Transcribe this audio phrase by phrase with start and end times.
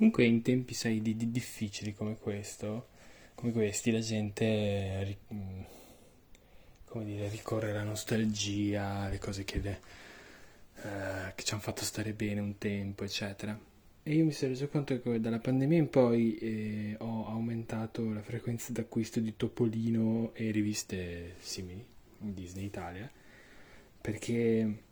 [0.00, 2.88] Comunque in tempi, sai, di, di difficili come questo,
[3.34, 5.60] come questi, la gente, mm,
[6.86, 9.80] come dire, ricorre alla nostalgia, alle cose che, le,
[10.76, 13.60] uh, che ci hanno fatto stare bene un tempo, eccetera.
[14.02, 18.22] E io mi sono reso conto che dalla pandemia in poi eh, ho aumentato la
[18.22, 21.84] frequenza d'acquisto di Topolino e riviste simili
[22.16, 23.10] Disney Italia,
[24.00, 24.82] perché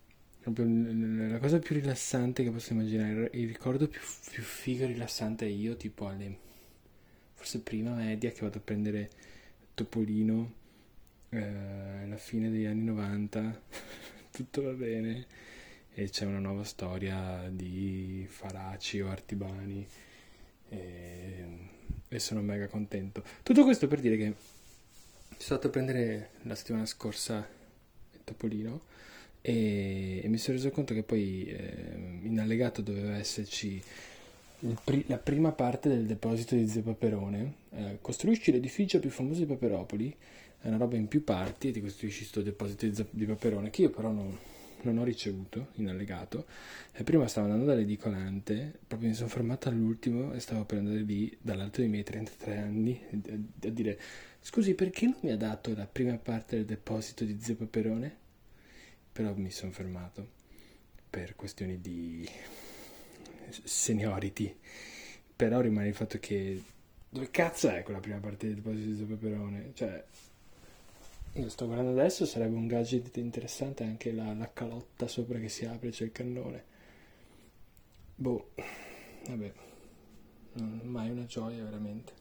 [0.43, 3.99] la cosa più rilassante che posso immaginare, il ricordo più,
[4.31, 6.47] più figo e rilassante è io, tipo alle
[7.33, 9.09] forse prima media che vado a prendere
[9.73, 10.53] Topolino
[11.29, 11.41] eh,
[12.03, 13.61] alla fine degli anni 90,
[14.31, 15.25] tutto va bene
[15.93, 19.85] e c'è una nuova storia di Faraci o Artibani
[20.69, 21.45] e,
[22.07, 23.23] e sono mega contento.
[23.43, 24.33] Tutto questo per dire che
[25.29, 27.47] sono stato a prendere la settimana scorsa
[28.13, 28.81] il Topolino
[29.41, 33.81] e, e mi sono reso conto che poi eh, in allegato doveva esserci
[34.83, 37.53] pri- la prima parte del deposito di Zio Paperone.
[37.71, 40.15] Eh, costruisci l'edificio più famoso di Paperopoli,
[40.61, 43.83] è una roba in più parti e ti costruisci questo deposito di, di Paperone che
[43.83, 44.37] io però non,
[44.81, 46.45] non ho ricevuto in allegato
[46.91, 51.79] e prima stavo andando dall'edicolante proprio mi sono fermato all'ultimo e stavo prendendo lì dall'alto
[51.79, 53.99] dei miei 33 anni a, a dire
[54.41, 58.27] scusi perché non mi ha dato la prima parte del deposito di Zio Paperone
[59.19, 60.25] però mi sono fermato
[61.09, 62.25] per questioni di
[63.49, 64.57] seniority.
[65.35, 66.63] Però rimane il fatto che
[67.09, 69.71] dove cazzo è quella prima parte del deposito di peperone?
[69.73, 70.05] Cioè,
[71.33, 75.65] io sto guardando adesso, sarebbe un gadget interessante anche la, la calotta sopra che si
[75.65, 76.63] apre, c'è il cannone.
[78.15, 78.51] Boh,
[79.27, 79.53] vabbè,
[80.83, 82.13] mai una gioia veramente.